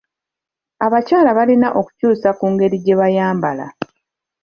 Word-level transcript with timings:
Abakyala 0.85 1.29
balina 1.37 1.67
okukyusa 1.79 2.29
ku 2.39 2.45
ngeri 2.53 2.77
gye 2.83 2.95
bayambala. 2.99 3.65